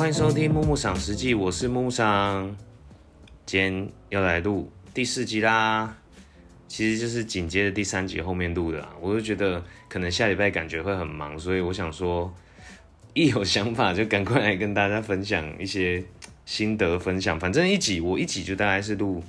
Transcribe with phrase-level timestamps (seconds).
[0.00, 2.56] 欢迎收听木木赏实际，我是木木赏，
[3.44, 5.94] 今天要来录第四集啦。
[6.66, 8.82] 其实就是紧接着第三集后面录的。
[8.98, 12.32] 我就觉得可能下礼拜感觉会很忙，所以我想说，
[13.12, 16.02] 一有想法就赶快来跟大家分享一些
[16.46, 17.38] 心得分享。
[17.38, 19.22] 反正一集我一集就大概是录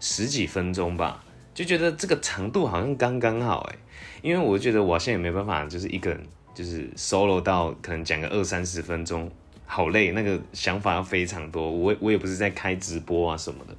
[0.00, 1.22] 十几分钟吧，
[1.52, 3.76] 就觉得这个长度好像刚刚好哎。
[4.22, 6.18] 因为我觉得我现在也没办法，就是一个人
[6.54, 9.30] 就是 solo 到可能讲个二三十分钟，
[9.74, 11.68] 好累，那个想法要非常多。
[11.68, 13.74] 我我也不是在开直播啊什么的。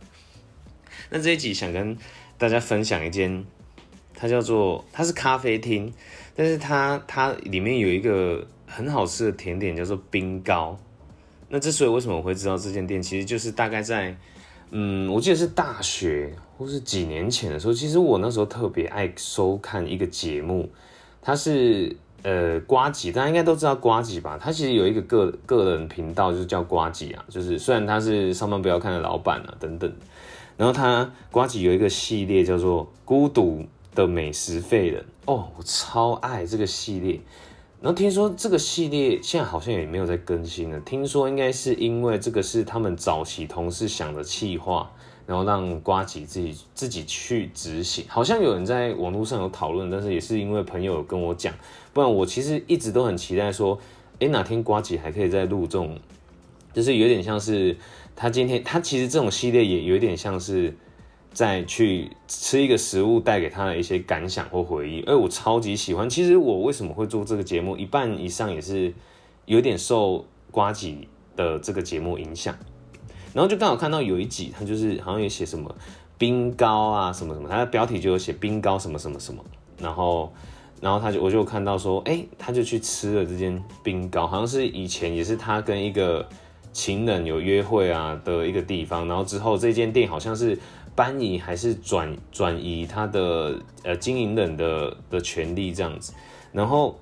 [1.10, 1.98] 那这一集想跟
[2.38, 3.46] 大家分享一间，
[4.14, 5.94] 它叫做它是咖啡厅，
[6.36, 10.78] 但是它它里面有一个很好吃的甜点叫做冰糕。
[11.48, 14.14] 那之所以为什么会知道这间店，其实就是大概在
[14.72, 16.36] 嗯，我记得是大学。
[16.58, 20.70] 或是几年前的时候，其实我那时候特别爱收看一个节目，
[21.22, 21.94] 它是
[22.26, 24.36] 呃瓜吉，大家应该都知道瓜吉吧？
[24.42, 29.94] 他其实有一个个个人频道，就是叫瓜吉啊，就是虽然他是上班不要看的老板啊等等，
[30.58, 37.22] 然后他瓜吉有一个系列叫做《孤独的美食废人》哦，我超爱这个系列。
[37.80, 44.92] 然后听说这个系列现在好像也没有在更新了，听说应该是因为这个是他们早期同事想的企划。
[45.26, 51.54] 然后让瓜吉自己自己去执行，好像有人在网络上有讨论，但是也是因为朋友跟我讲，
[51.94, 53.80] 不然我其实一直都很期待说，
[54.20, 55.98] 哎，哪天瓜吉还可以再录这种，
[56.74, 57.76] 就是有点像是
[58.16, 60.76] 他今天他其实这种系列也有点像是
[61.34, 66.10] 在去吃一个食物带给他的一些感想或回忆，哎，我超级喜欢。
[66.10, 68.94] 其实我为什么会做这个节目，一半以上也是
[69.46, 72.56] 有点受瓜吉的这个节目影响。
[73.36, 75.76] 然后就刚好看到有一集，他就是好像也写什么
[76.18, 79.44] 冰糕啊什么什么，他的标题就有写冰糕什么什么什么。
[79.78, 80.32] 然后，
[80.80, 86.26] 然后他就我就看到说，哎，他就去吃了这间冰糕，好像是以前也是他跟一个
[86.72, 89.06] 情人有约会啊的一个地方。
[89.06, 90.58] 然后之后这间店好像是
[90.96, 96.14] 搬移还是转转移他的呃经营人的的权利这样子。
[96.54, 96.98] 然后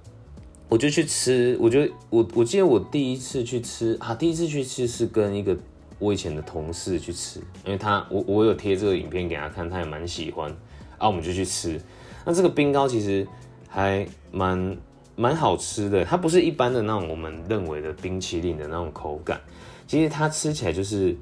[0.67, 5.55] 我就去吃，我觉得我我记得我第一次去吃啊，第一次去吃是跟一个。
[6.03, 10.51] 我以前的同事去吃，因为他我我有贴这个影片给他看，他也蛮喜欢，
[10.97, 11.79] 啊，我们就去吃。
[12.25, 13.25] 那这个冰糕其实
[13.69, 14.77] 还蛮
[15.15, 19.39] 蛮好吃的，它不是一般的那种我们认为的冰淇淋的那种口感，
[19.87, 21.15] 其实它吃起来就是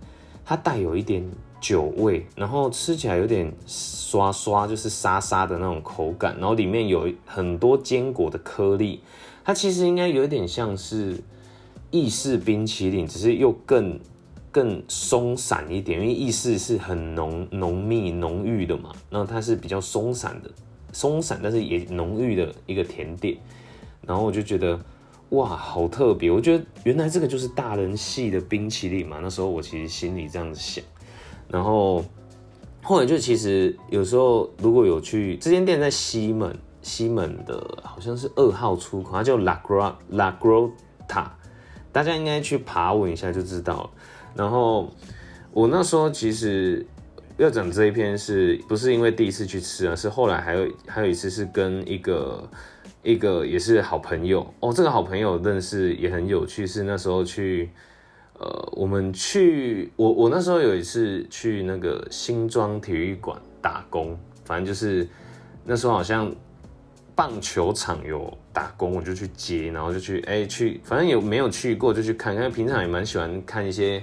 [0.44, 1.24] 它带有一点
[1.60, 9.04] 酒味，然后吃起来有点刷刷，就是沙沙的那种口感，然后里面有很多坚果的颗粒，
[9.44, 11.22] 它其实应该有点像是
[11.92, 14.00] 意式冰淇淋，只是又更。
[14.52, 20.52] 更松散一点，因为意式是很浓浓密浓郁的嘛，然后它是比较松散的，
[20.92, 23.38] 松散但是也浓郁的一个甜点，
[24.06, 24.78] 然后我就觉得
[25.30, 30.84] 哇，好特别，我觉得原来这个就是大人系的冰淇淋嘛，那时候我其实心里这样子想，
[31.48, 32.04] 然后
[32.82, 41.28] 后来就其实有时候如果有去这间店在西门，西门的好像是二号出口，它叫 La Gra La Grota，
[41.94, 43.90] 大家应该去爬文一下就知道了。
[44.36, 44.92] 然后
[45.52, 46.86] 我那时候其实
[47.38, 49.96] 要讲这一篇，是不是因为第一次去吃啊？
[49.96, 52.50] 是后来还有还有一次是跟一个
[53.04, 57.70] 一个也是好朋友哦，这个好朋友认识也很有趣，是那时候去
[58.40, 65.08] 呃，我们去我我那时候有一次去那个新庄体育馆打工，反正就是
[65.64, 66.34] 那时候好像
[67.16, 74.02] 棒球场有打工，我就去接，然后就去哎去，反正也没有去过就去看，因为平常也蛮喜欢看一些。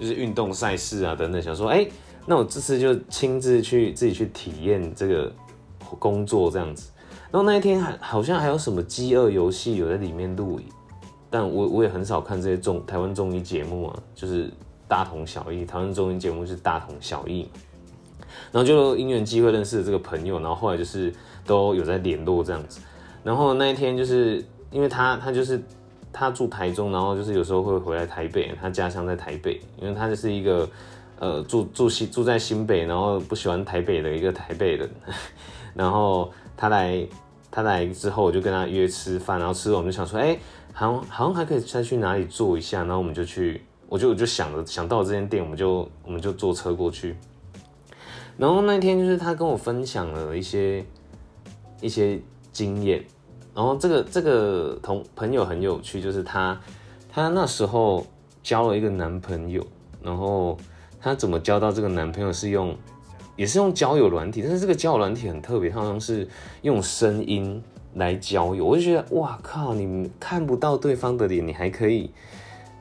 [0.00, 1.84] 就是运动赛事啊等等，想说，哎，
[2.24, 5.34] 那我这次就亲自去自己去体验这个
[5.98, 6.92] 工作这样子。
[7.32, 10.60] 然后那一天还好像还有什么饥饿游戏有在里面录，
[11.28, 14.48] 但我我也很少看这些综台湾综艺节目啊，就是
[14.86, 15.64] 大同小异。
[15.64, 17.48] 台湾综艺节目是大同小异。
[18.52, 21.12] 然后就因缘机会认识了这个朋友，然后后来就是
[21.44, 22.80] 都有在联络这样子。
[23.22, 25.62] 然后那一天就是因为他他就是。
[26.10, 28.52] 他住台中，然后就是有时候会回来台北。
[28.60, 30.68] 他家乡在台北，因为他就是一个
[31.20, 34.90] 呃住住新住在新北，然后不喜欢台北的一个台北人。
[35.74, 37.06] 然后他来
[37.52, 40.36] 他来之后，我就跟他约吃饭，然后吃了我们就想说，哎，
[40.72, 42.78] 好像好像还可以再去哪里坐一下。
[42.78, 47.14] 然后我们就去，我就我就想着想到这间店，我们就我们就坐车过去。
[48.38, 50.84] 然后那天就是他跟我分享了一些
[51.80, 52.18] 一些
[52.58, 53.04] 经验。
[53.54, 56.60] 然后这个这个同朋友很有趣，就是他
[57.08, 58.04] 他那时候
[58.42, 59.64] 交了一个男朋友，
[60.02, 60.58] 然后
[61.00, 62.76] 他怎么交到这个男朋友是用
[63.36, 66.26] 也是用交友软体，但是这个交友软体很特别，好像是
[66.62, 67.62] 用声音
[67.94, 68.64] 来交友。
[68.64, 72.10] 我就觉得哇靠，你看不到对方的脸，你还可以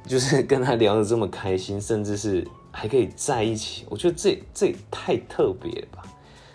[0.05, 6.03] 就是跟他聊得这么开心，甚至是还可以在一起，我觉得这这也太特别了吧。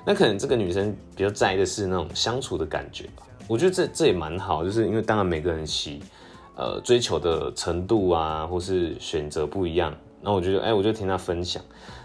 [0.05, 3.23] 那可能这个女生比较在意的是那种相处的感觉吧。
[3.49, 6.01] 我觉得这这也蛮好，就是因为当然每个人喜
[6.57, 9.95] 呃追求的程度啊，或是选择不一样。
[10.21, 11.63] 那我觉得，哎，我就听他分享。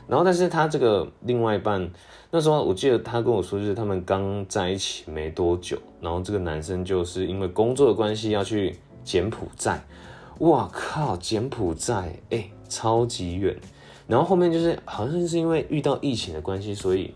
[0.07, 1.87] 然后，但是他这个另外一半
[2.31, 9.83] 那时候，我记得他跟我说，就是他们刚在一起没多久，然后这个男生就是因为工作的关系要去柬埔寨。
[10.39, 13.55] 哇靠，柬埔寨，哎，超级远。
[14.07, 17.13] 然后后面就是好像是因为遇到疫情的关系，所以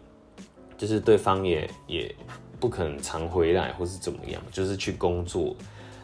[0.81, 2.15] 就是对方也也
[2.59, 5.55] 不可能常回来，或是怎么样，就是去工作。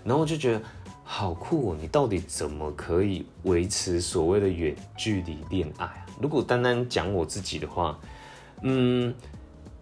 [0.03, 0.61] 然后我就觉得
[1.03, 6.05] 好酷哦，你到底怎么可以维持所谓的远距离恋爱啊？
[6.21, 7.97] 如果单单讲我自己的话，
[8.61, 9.11] 嗯，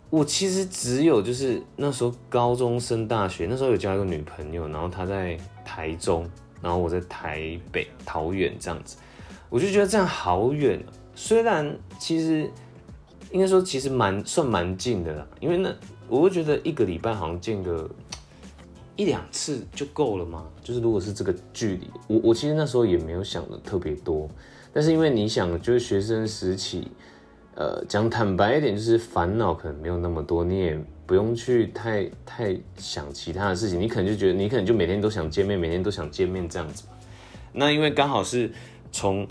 [0.09, 6.25] 我其实只有就是那时候高中升大学，那时候有交一个女朋友，然后她在台中。
[6.61, 8.95] 然后我在台北、桃园这样子，
[9.49, 10.81] 我就觉得这样好远。
[11.13, 12.49] 虽然其实
[13.31, 15.73] 应该说其实蛮算蛮近的啦，因为那
[16.07, 17.89] 我会觉得一个礼拜好像见个
[18.95, 20.45] 一两次就够了嘛。
[20.63, 24.29] 就是如果是这个距离，我我其实那时候也没有想的特别多。
[24.73, 26.87] 但是因为你想，就是学生时期，
[27.55, 30.79] 呃，讲坦白一点，就是烦恼可能没有那么多，你也。
[31.07, 36.83] 不用去太太想其他的事情，你可能就觉得你可能就每天都想见面，每天都想见面这样子。
[37.53, 38.51] 那因为刚好是
[38.91, 39.27] 从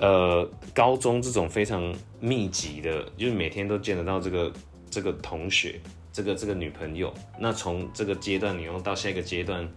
[0.00, 4.52] 呃高中这种非常密集的，就是每天都见得到这个
[4.90, 5.80] 这个同学，
[6.12, 7.12] 这个这个女朋友。
[7.38, 9.68] 那从这个阶段你用到下一个阶段，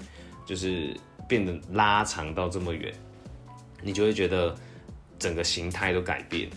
[0.46, 0.96] 就是
[1.28, 2.94] 变得拉长到这么远，
[3.82, 4.56] 你就会觉得
[5.18, 6.50] 整个形态都改变。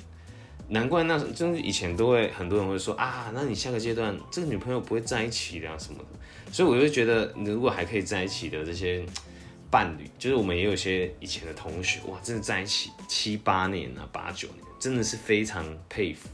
[0.66, 9.04] 难怪那真是以前都会很多人会说啊，那你下个阶段这个女朋友不会在一起的什么的，所以我就觉得你如果还可以在一起的这些
[9.70, 16.28] 伴侣，就是我们也有些以前的同学哇，真的在一起七八年啊八九年，真的是非常佩服。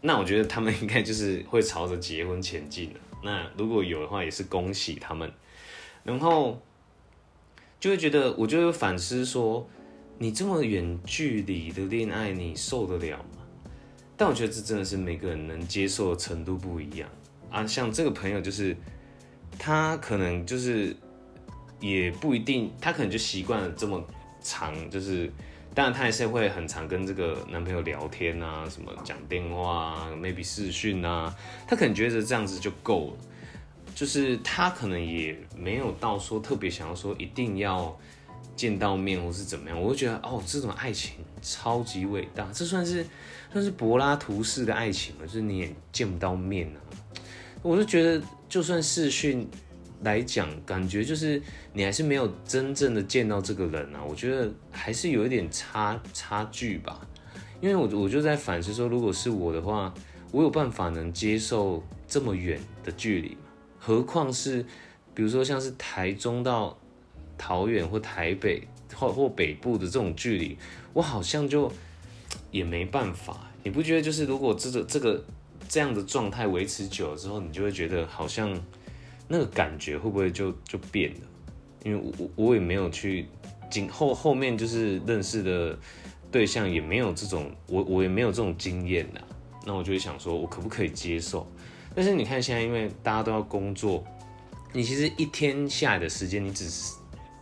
[0.00, 3.00] 那我觉得他们应该就是会朝着结婚前进了。
[3.22, 5.30] 那如果有的话，也是恭喜他们。
[6.02, 6.58] 然后
[7.78, 9.68] 就会觉得，我就会反思说，
[10.18, 13.42] 你这么远距离的恋爱，你受得了吗？
[14.16, 17.08] 但我觉得这真的是每个人能接受的程度不一样
[17.50, 17.66] 啊。
[17.66, 18.74] 像这个朋友，就是
[19.58, 20.96] 他可能就是
[21.80, 24.02] 也不一定，他可能就习惯了这么
[24.42, 25.32] 长，就是
[25.74, 31.34] 当然他还是会很常跟这个男朋友聊天啊，什么讲电话啊，maybe 视讯啊，
[31.66, 33.12] 他可能觉得这样子就够了，
[33.94, 37.98] 就是他可能也没有到说特别想要说一定要
[38.54, 39.80] 见到面或是怎么样。
[39.80, 43.06] 我就觉得哦，这种爱情超级伟大，这算是。
[43.52, 46.78] 算是柏拉图式的爱情嘛，就是你也见不到面啊。
[47.62, 49.44] 我就觉得，就算视讯
[50.02, 51.42] 来讲，感觉就是
[51.72, 54.02] 你还是没有真正的见到这个人啊。
[54.08, 57.00] 我觉得还是有一点差差距吧。
[57.60, 59.92] 因为我我就在反思说，如果是我的话，
[60.32, 63.36] 我有办法能接受这么远的距离？
[63.78, 64.64] 何况是
[65.14, 66.78] 比如说像是台中到
[67.36, 70.56] 桃园或台北或或北部的这种距离，
[70.92, 71.72] 我好像就。
[72.52, 75.24] 也没办法，你不觉得就是如果这个这个
[75.68, 78.52] 这样的状态维持久了之后，你就会觉得好像
[79.32, 81.20] 那个感觉会不会就就变了？
[81.84, 83.28] 因为我我也没有去
[83.70, 85.78] 经后后面就是认识的
[86.32, 89.20] 对象也没有这种，我我也没有这种经验呐。
[89.64, 91.46] 那我就会想说，我可不可以接受？
[91.94, 94.04] 但是你看现在，因为大家都要工作，
[94.72, 96.94] 你其实一天下来的时间，你只是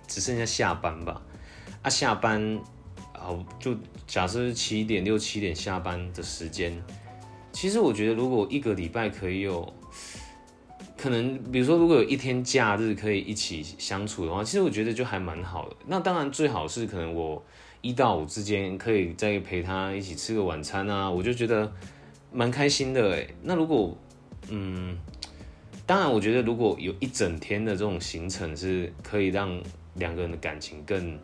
[0.06, 1.22] 只剩下下班吧？
[1.80, 2.60] 啊，下班。
[3.20, 3.74] 好，就
[4.06, 6.72] 假设是七点六七点下班的时间，
[7.52, 9.70] 其实我觉得如果一个礼拜可以有，
[10.98, 15.76] 可能比如说如果有一天假日可以一起相处的话，其实我觉得就还蛮好的。
[15.86, 17.40] 那当然最好是可能我
[17.80, 21.72] 一到五之间可以再陪他一起吃个晚餐啊，我就觉得
[22.32, 23.26] 蛮开心的哎。
[23.42, 23.96] 那如果
[24.48, 24.98] 嗯，
[25.86, 29.62] 当然我觉得如果有一整天的这种行程是可以让
[29.94, 31.18] 两个人的感情更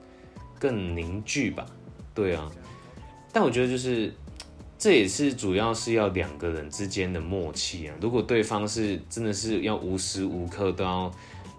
[0.59, 1.67] 更凝聚吧。
[2.15, 2.49] 对啊，
[3.33, 4.15] 但我觉得就是，
[4.85, 7.95] 这也是主要是要两个人之间的默契啊。
[8.03, 11.11] 如果对方是真的是要无时无刻都要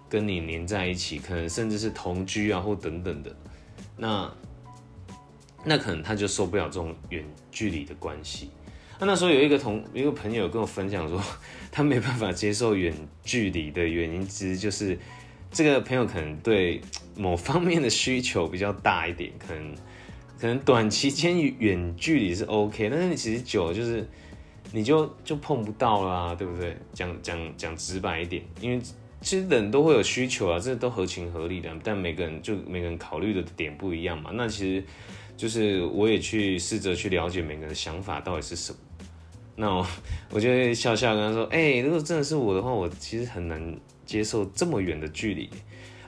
[0.08, 3.36] 跟你黏在一起，可能甚至是同居啊或等等的，
[3.96, 4.32] 那
[5.64, 8.48] 那可能他就受不了这种远距离的关系。
[9.00, 11.20] 那那时候有一个同一个朋友跟我分享说，
[11.72, 14.96] 他没办法接受远距离的原因，其实就是
[15.50, 16.80] 这个朋友可能对
[17.16, 19.74] 某方面的需求比较大一点，可能。
[20.38, 24.06] 可能短期间远距离是 OK，但是你其实久就是，
[24.72, 26.76] 你就就碰不到啦，对不对？
[26.92, 28.80] 讲讲讲直白一点，因为
[29.22, 31.70] 其实人都会有需求啊，这都合情合理的。
[31.82, 34.30] 但每个人就每个人考虑的点不一样嘛。
[34.34, 34.84] 那其实
[35.36, 38.78] 就是我也去试着去了解每个人的想法到底是什么。
[39.56, 39.86] 那我
[40.30, 43.74] 我就笑笑跟他说：“哎，如果真的是我的话，我其实很难
[44.04, 45.48] 接受这么远的距离，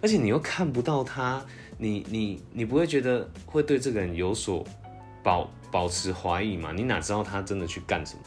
[0.00, 1.44] 而且你又看不到他，
[1.76, 4.64] 你你你不会觉得会对这个人有所
[5.22, 6.72] 保保持怀疑吗？
[6.72, 8.22] 你哪知道他真的去干什么，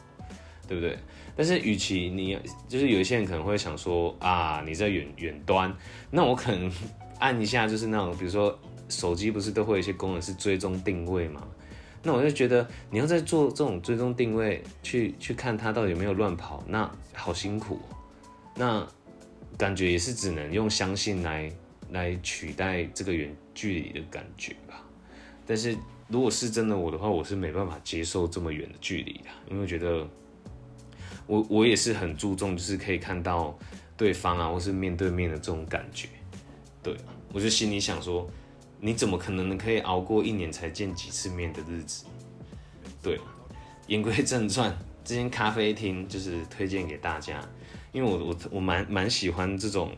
[0.68, 0.98] 对不对？
[1.36, 2.38] 但是与其你
[2.68, 5.74] 就是有一些人可能会想说啊，你在远远端，
[6.10, 6.72] 那我可能
[7.20, 8.58] 按一下就是那种，比如说
[8.90, 11.48] 手机不是都会有一些功能是追踪定位吗？”
[12.04, 17.80] 那我就觉得你要在做这种追踪定位，去去看他到底有没有乱跑，那好辛苦。
[18.56, 18.86] 那
[19.56, 21.51] 感觉也是只能用相信来
[21.91, 24.83] 来取代这个远距离的感觉吧。
[25.45, 30.07] 但是如果是真的我的话，我是没办法接受这么远的距离的，因为觉得
[31.27, 33.57] 我我也是很注重，就是可以看到
[33.95, 36.07] 对方啊，或是面对面的这种感觉。
[36.81, 36.95] 对，
[37.31, 38.29] 我就心里想说。
[38.83, 42.05] 你怎么可能可以熬过一年才见几次面的日子？
[43.00, 43.19] 对，
[43.86, 47.48] 言归正传，这间咖啡厅就是推荐给大家，
[47.91, 49.95] 因为我我我蛮蛮喜欢这种，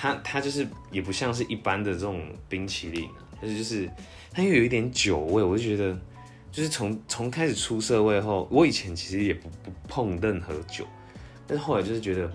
[0.00, 3.06] 它它就是也不像是一般的这种冰淇淋，
[3.38, 3.90] 但是就是
[4.30, 5.94] 它又有一点酒味，我就觉得
[6.50, 10.86] 就是从从开始出社会后，我以前其实也不不碰任何酒，
[11.46, 12.32] 但是后来就是觉得，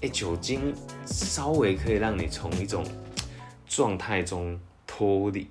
[0.00, 2.82] 哎，酒精稍微可以让你从一种
[3.66, 4.58] 状态中。
[4.92, 5.46] 脱离，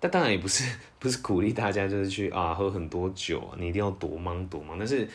[0.00, 0.64] 但当然也不是
[0.98, 4.76] 不是鼓励大家就是去啊喝很多酒，你一定要多忙多忙。
[4.78, 5.06] 但是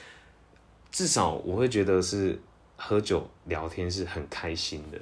[0.92, 2.40] 至少我会觉得是
[2.78, 5.02] 喝酒聊天是很开心的。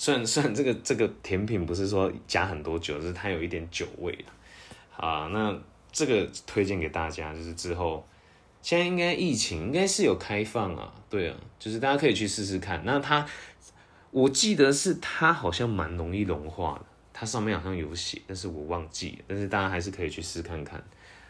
[0.00, 4.18] 虽然虽然这个这个甜品不是说加很多酒，是它有一点酒味
[4.96, 5.28] 啊。
[5.30, 5.54] 那
[5.92, 8.02] 这个推荐给大家，就是之后
[8.62, 12.80] 现在应该疫情应该是有开放啊，对啊，就是大家可以去试试看。
[12.86, 13.26] 那它
[14.10, 16.86] 我记得是它好像蛮容易融化的。
[17.12, 19.22] 它上面好像有写，但是我忘记。
[19.26, 20.82] 但是大家还是可以去试看看。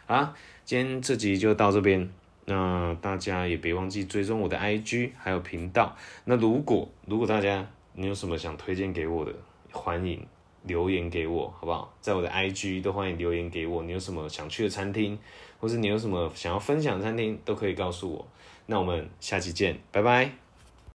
[0.05, 2.09] 好，今天这集就到这边。
[2.45, 5.97] 那大家也别忘记追踪我的 IG 还有频道。
[6.23, 9.33] 那如果如果大家你有什么想推荐给我的，
[9.71, 10.25] 欢迎
[10.63, 11.93] 留言给我，好不好？
[12.01, 13.83] 在我的 IG 都欢迎留言给我。
[13.83, 15.17] 你有什么想去的餐厅，
[15.59, 18.27] 或是你有什么想要分享的餐厅，都可以告诉我。
[18.65, 20.40] 那我们下期见，拜拜。